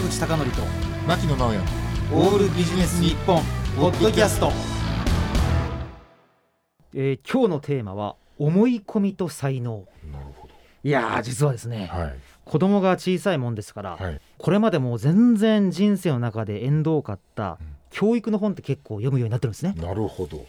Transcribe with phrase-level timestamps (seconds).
[0.00, 0.62] 坂口孝則と
[1.06, 1.58] 牧野直哉。
[2.12, 3.42] オールビジネス日本
[3.76, 4.50] ポッドキャスト。
[6.94, 9.84] えー今日のテーマは思い込みと才能。
[10.10, 10.48] なるほ
[10.82, 12.14] いやー実はですね、どはい。
[12.46, 14.20] 子供が小さいもんですから、はい。
[14.38, 17.66] これまでも全然人生の中で縁遠かったうん。
[17.90, 19.74] 教育の本って結構読むようになってるんですね。
[19.76, 20.46] なるほど。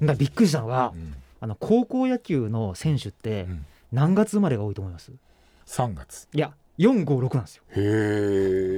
[0.00, 1.14] だびっくりしたのが、うん。
[1.40, 3.66] あの高校野球の選手ってうん。
[3.90, 5.10] 何月生まれが多いと思います
[5.66, 6.28] ？3月。
[6.32, 7.64] いや456なんですよ。
[7.70, 7.82] へえ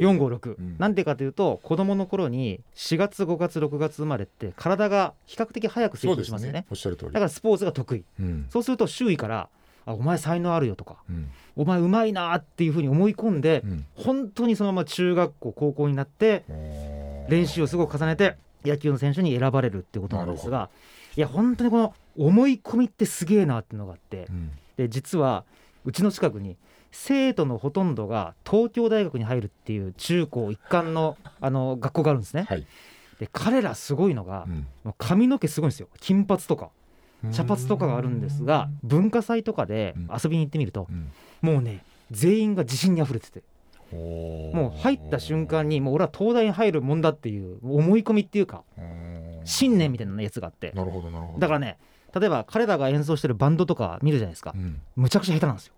[0.01, 0.77] 456、うん。
[0.79, 6.61] なんでかというと子供の頃に4月5月6月生まれって体が比較的早く成そうです長しますよね。
[6.61, 6.67] ね。
[6.71, 7.13] おっしゃる通り。
[7.13, 8.05] だからスポーツが得意。
[8.21, 8.47] うん。
[8.51, 9.49] そうすると周囲から
[9.87, 13.85] 「あお前才能あるよ」とかうん「お前うまいな」っていうふうに思い込んで、うん。
[13.95, 16.45] 本当にそのまま中学校高校になって
[17.29, 20.69] 練習をすごく重ねて野球の選手に選ばれるっていうことなんですが
[21.17, 24.27] いや本当にこの思い込みってすげえなっていうのがあって。
[24.31, 24.51] うん。
[24.77, 25.45] で実は
[25.85, 26.57] うちの近くに
[26.91, 32.47] 生徒のほとんどが東京大学に入るっていう中高一貫のあの学校があるんですね。
[32.49, 32.67] はい。
[33.19, 34.47] で彼らすごいのが
[34.85, 34.95] うん。
[34.99, 35.89] 髪の毛すごいんですよ。
[36.01, 36.71] 金髪とか
[37.33, 40.09] 茶髪とかがあるんですが文化祭とかでうん。
[40.13, 41.11] 遊びに行ってみるとうん。
[41.43, 43.43] もうね全員が自信にあふれてて
[43.93, 50.73] もう入った瞬間にもう俺は東大に入るもんだっていう思い込みっていうかうん信念みたいなやつがあって。
[50.75, 51.39] なるほどなるほど。
[51.39, 51.77] だからね
[52.19, 54.53] 例えば彼らが演奏してるバンドとか見るじゃないですか。
[54.55, 54.81] うん。
[54.97, 55.75] むちゃくちゃ下手なんですよ。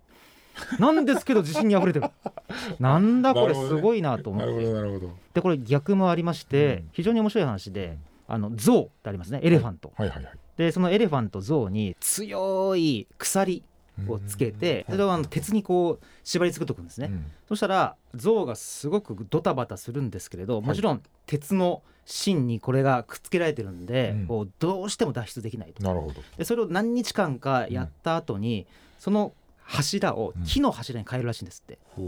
[0.78, 2.06] なんですけど自信にあふれてる。
[2.80, 4.64] なんだこれすごいなと思って。
[4.64, 5.12] どなるほど。
[5.34, 6.88] でこれ逆もありましてうん。
[6.92, 9.40] 非常に面白い話であの象ってありますね。
[9.42, 9.92] エレファント。
[9.96, 10.32] はいはいはい。
[10.56, 13.62] でそのエレファント象に強い鎖
[14.08, 17.24] をつけてそれをあの鉄にこう縛り付けとくんですね、うん。
[17.48, 24.26] そしたら象がすごくドタバタするんですけれどもちろん鉄の芯にこれがくっつけられてるんで、うん。
[24.26, 26.14] こうどうしても脱出できないとなるほど。
[26.36, 28.66] でそれを何日間かやった後に、
[28.98, 32.02] その柱を木の柱に変えるらしいんですって、ほ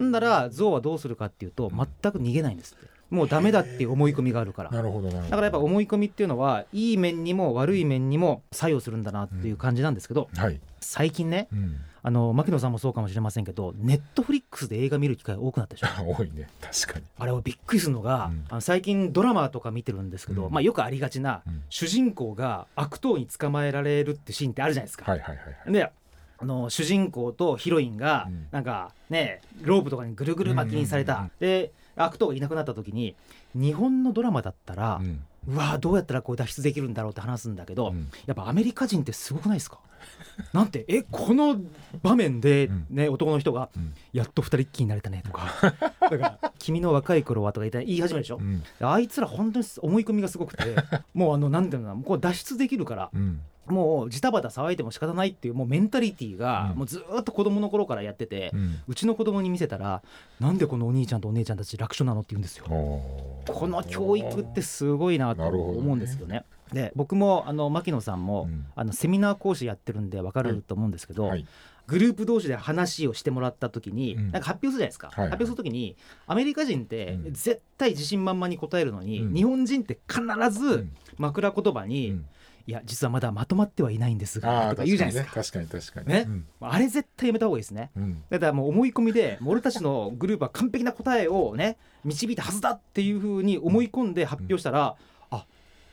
[0.00, 4.70] んなら象はどうするかっていうと全く逃げないんですってもうダメだっていう思い込みがあるから。
[4.70, 5.30] なるほどなるほど。
[5.30, 10.60] だからやっぱ思い込みっていうのはいい面にも悪い面にも作用するんだなっていう感じなんですけど、はい。
[10.80, 11.76] 最近ねうん。
[12.06, 15.86] あの牧野さんもそうかもしれませんけどネットフリックスで映画見る機会多くなったでしょ。
[16.06, 16.50] 多いね。
[16.60, 17.04] 確かに。
[17.18, 18.44] あれをびっくりするのが、うん。
[18.50, 20.52] あの最近ドラマとか見てるんですけど、うん。
[20.52, 21.62] まあ、よくありがちな、うん。
[21.70, 25.10] 主人公が悪党に捕まえられるってシーンってあるじゃないですか。
[25.10, 25.72] はいはいはいはい。
[25.72, 25.90] で
[26.36, 28.48] あの主人公とヒロインがうん。
[28.50, 31.30] なんかねロープとかにぐるぐる巻きにされた、うんうんうん。
[31.38, 33.14] で悪党がいなくなった時に
[33.54, 35.24] 日本のドラマだったら、うん。
[35.46, 38.08] うわどうやったらこう脱出できるんだろうって話すんだけど、うん。
[38.26, 39.78] やっぱアメリカ人ってすごくないですか？
[40.52, 41.60] なんてえこの
[42.02, 42.86] 場面でうん。
[42.90, 45.50] ね、男の人がうん「やっと二人っきりになれたね」とか
[46.00, 48.62] 「だから君の若い頃は」とか言ったら言い始めるでしょ、うん。
[48.80, 50.64] あいつら本当に思い込みがすごくて
[51.12, 56.78] もうあのなんていうのかなこう脱出できるからうんもうジタバタ騒いでも仕方ないっていうもうメンタリティーがうん。
[56.78, 58.56] もうずーっと子供の頃からやってて、う
[58.88, 60.02] うんちの子供に見せたら
[60.40, 62.66] なんでこのお兄ちゃんとお姉ちゃんたち楽勝なのって言うんですよ。
[62.66, 66.44] この教育ってすごいなと思うんですよね。
[66.72, 68.66] で僕もあの牧野さんも、うん。
[68.74, 71.46] あのセミナー講師やってるんで分かると思うんですけど、はい。
[71.86, 74.30] グループ同士で話をしてもらった時に、うん。
[74.32, 75.30] なんか発表するじゃないですか、はいはい。
[75.30, 77.32] 発表する時にアメリカ人ってうん。
[77.34, 79.34] 絶対自信満々に答えるのに、うん。
[79.34, 80.92] 日本人って必うずん。
[81.18, 82.26] 枕言葉に、うん
[82.66, 85.42] いや実はまだまとまってはいないんですがとか言うじゃないですか。
[85.42, 86.08] 確かに確かに。
[86.08, 86.24] ね。
[86.26, 86.46] うん。
[86.60, 87.90] あれ絶対やめた方がいいですね。
[87.96, 88.22] うん。
[88.30, 94.96] だからもう思い込みで俺たちのグループは完璧な答えをね導いたはずだっていうふうに思い込んで発表したら、
[95.30, 95.46] あ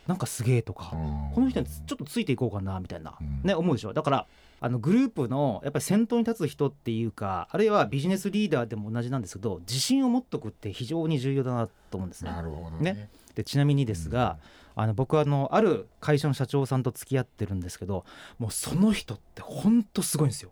[0.08, 0.92] なんかすげえとか、
[1.36, 3.42] この人にちょっとついていこうかなみたいな、うん。
[3.44, 3.94] ね思うでしょ。
[3.94, 4.28] だから
[4.64, 12.32] あのグループのやっぱり先頭に立つ人っていうかあるいはビジネスリーダーでも同じなんですけど自信を持っとくって非常に重要だなと思うんですね。
[12.32, 12.94] なるほどね。
[12.94, 13.10] ね。
[13.36, 14.38] でちなみにですが、
[14.76, 18.06] あの僕はあのある会社の社長さんと付き合ってるんですけど
[18.38, 20.52] もうその人ってほんとすごいんですよ。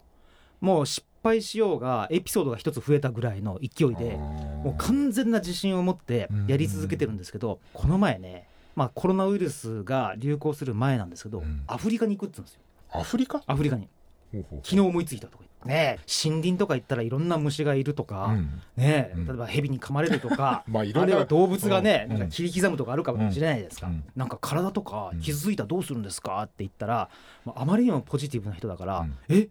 [0.60, 4.18] もう失敗しようがエピソードが一つ増えたぐらいの勢いでも
[4.64, 11.64] もう完全な自信を持ってやり続けてるんですけどこの前ね、まあ、コロナウイルスが流行する前なんですけど、うん。
[11.68, 12.62] アフリカに行くって言うんですよ。
[12.92, 13.44] アフリカ？
[13.46, 13.88] アフリカに
[14.32, 18.62] 昨日思いついたとかねえ森林とか行ったらいろんな虫がいるとか、うん。
[18.78, 20.64] ね例えば蛇に噛まれるとか。
[20.70, 22.20] まああるいは動物がね、うん。
[22.20, 24.04] なんか切り刻むとかあるかもしれないですか、うん。
[24.16, 25.20] なんか体とかうん。
[25.20, 27.10] 傷ついたらどうするんですかって言ったら、
[27.46, 29.18] まああまりにもポジティブな人だから、うん。
[29.28, 29.50] え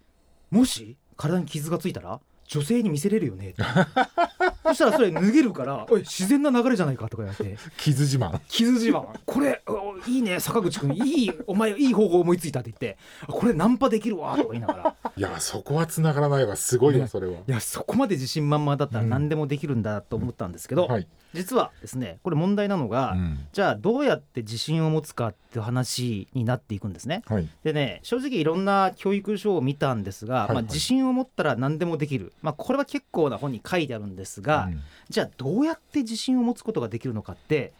[0.51, 3.63] もし体に傷がついたら女性に見せれるよねって
[4.69, 6.01] そしたらそれ脱げるから「おい。
[6.01, 7.57] 自然な流れじゃないか」とか言われて。
[7.77, 9.07] 傷自慢「傷自慢。
[9.25, 10.95] これおいいね坂口君。
[10.95, 12.99] いいお前いい方法思いついた」って言って
[13.29, 14.95] 「これナンパできるわ」とか言いながら。
[15.17, 16.57] いやそこは繋がらないわ。
[16.57, 17.09] すごいわね。
[17.09, 19.11] それはいやそこまで自信満々だったらうん。
[19.11, 21.07] 何でもできるんだと思ったんですけど、はい。
[21.35, 23.39] 実はですねこれ問題なのが、うん。
[23.53, 27.23] じゃあどうやって自信を持つかって話になっていくんですね。
[27.27, 27.49] はい。
[27.65, 30.55] でね正直いろんな教育書を見たんですが、はいはい。
[30.55, 32.33] まあ、自信を持ったら何でもできる。
[32.43, 37.73] まあ、これは結構な本に書いてあるんですが、うんじゃあどうやって自信を持つことができるのかって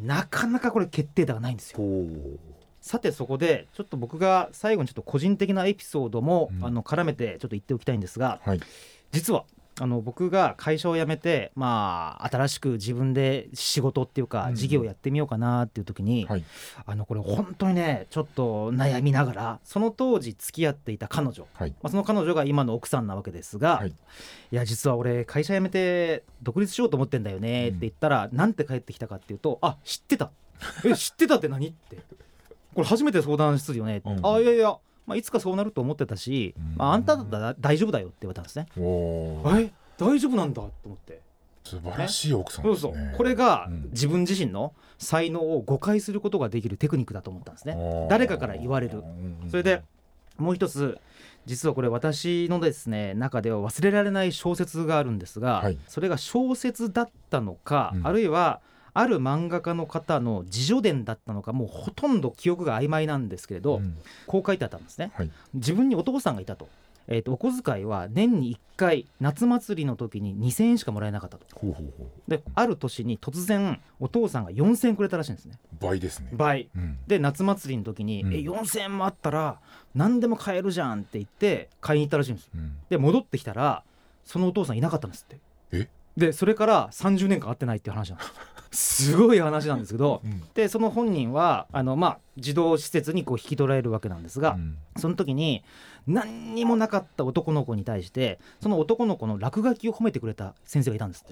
[0.00, 1.78] なかなかこれ決定打がないんですよ。
[1.78, 2.06] ほ
[2.80, 6.64] さてそこでちょっと僕が最後にちょっと個人的なエピソードも、うん。
[6.64, 8.60] あの絡めてちょっと言っておきたいんですがうはい。
[9.10, 9.44] 実は
[9.78, 14.54] あの僕が会社を辞めてまあ新しく自分で仕事っていうかうん。
[14.54, 16.44] 事業をやってみようかなっていう時に、はい。
[16.86, 21.70] あのこれ本当にねちょっと悩みながらその当時付き合っていた彼女、はい。
[21.82, 23.88] まあ、その彼女が今の奥さんなわけですが、はい。
[23.88, 23.92] い、
[24.50, 30.30] や実は俺会社辞めて独立しようと思ってんだよねって言ったら、なんて返ってきたかっていうと「あ知ってた。
[30.84, 31.98] え知ってたって何?」って
[32.74, 34.26] 「これ初めて相談するよね」うん。
[34.26, 34.76] あいやいや、
[35.06, 36.76] まあ、いつかそうなると思ってたし、うん。
[36.76, 38.66] まあ、あんただったら大丈夫だよ」って言われたんですね。
[38.76, 39.70] え？
[39.98, 41.20] 大丈夫なんだと思って。
[41.64, 42.92] 素晴らしい奥さんそうですね。
[42.92, 43.88] そうこれがうん。
[43.90, 47.76] 自分自身の才能を誤解することができるテクニックだと思ったんですね。
[48.08, 48.98] 誰かから言われる。
[48.98, 49.50] うん。
[49.50, 49.82] それで
[50.38, 50.98] もう一つ
[51.44, 55.78] 実はこれ私のですね中では忘れられない小説があるんですが、はい。
[55.88, 58.06] それが小説だったのか、うん。
[58.06, 58.60] あるいは
[58.98, 63.98] ある漫画家の方の自叙伝だったのかもうほとんど記憶が曖昧なんですけれど、うん。
[64.26, 65.12] こう書いてあったんですね。
[65.14, 65.30] はい。
[65.52, 66.68] 自分にお父さんがいたと,、
[67.06, 71.44] えーとお小遣いは年に1回夏祭りの時に2,000円しかもらえなかったと。
[71.54, 75.58] ほうほうほである年に突然お父さんが4,000円くれたらしいんですね。
[75.78, 76.30] う倍ですね。
[76.32, 76.70] 倍。
[76.74, 76.98] うん。
[77.06, 78.32] で夏祭りの時に「うん。
[78.32, 79.60] え4,000円もあったら
[79.94, 82.50] 何でも買えるじゃん」って言って買いに行ったらしいんです。
[82.54, 82.76] うん。
[82.88, 83.82] で戻ってきたら
[84.24, 85.38] そのお父さんいなかったんですって。
[85.72, 85.88] え？
[86.16, 88.30] でそれから30年間会ってないっていう話なんです
[88.76, 90.42] すごい話なんですけどうん。
[90.54, 94.76] でその本人はあの、まあ、児童施設にこう引き取られるわけなんですが、うん。
[94.96, 95.64] その時に
[96.06, 101.24] 何にもなかった男の子に対してその男の子の落書きを褒めてくれた先生がいたんです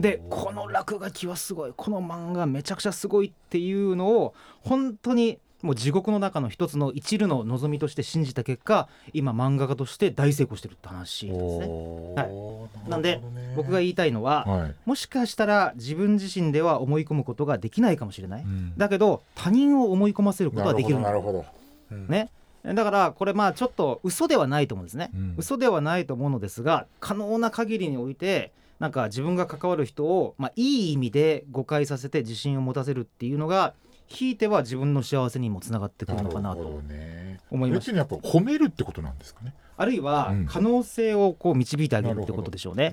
[0.00, 11.66] でこの落書きはすごいこの漫画めちゃくちゃすごいっていうのを本当にもう地獄の中の一つの一縷の望みとして信じた結果今漫画家として大成功してるって話なんですね。
[11.68, 12.26] おはい。
[12.26, 13.54] ーなんでね。
[13.56, 14.74] 僕が言いたいのは、はい。
[14.84, 18.76] もしかしたら自分自身では思い込むことができないかもしれない、うん。
[18.76, 21.20] だけど他人を思い込ませることはできるんだなる。
[21.20, 21.96] ほどなるほど。
[21.96, 22.08] うん。
[22.08, 22.30] ね。
[22.64, 25.34] だからこれまあちょっと嘘ではないと思うんですね、うん。
[25.36, 33.74] 嘘ではないと思うのですが可能な限りにおいてなんか自分が関わる人を、まあ、いい意味で誤解させて自信を持たせるっていうのが
[34.12, 36.80] ひいては自分の幸せにもつながってくるのかなと
[37.50, 39.54] 思いました別にやっぱ褒めるってことなんですかね。
[39.76, 40.46] あるいはうん。
[40.46, 42.92] 可能性をこう導いてあげるってことでしょうね。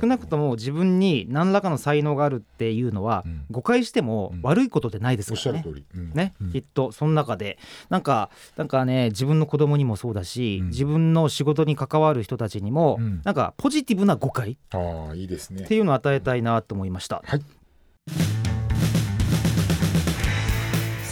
[0.00, 3.44] 少なくともも自分に何らかの才能があるっていうのは、うん。
[3.50, 4.42] 誤解してもうん。
[4.42, 5.62] 悪いことでないですからね。
[5.62, 5.84] しゃる通り。
[5.94, 6.12] うん。
[6.12, 6.52] ね、うん。
[6.52, 6.92] きっと。
[6.92, 7.58] その中で。
[7.88, 10.68] なんかなんかね自分の子供にもそうだし、うん。
[10.68, 13.22] 自分の仕事に関わる人たちにも、うん。
[13.24, 15.62] なんかポジティブな誤解ああいいですね。
[15.64, 17.40] っていうのを与えたいなと思いました、はい